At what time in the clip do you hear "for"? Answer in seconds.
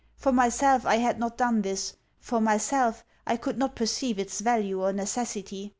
0.15-0.31, 2.19-2.41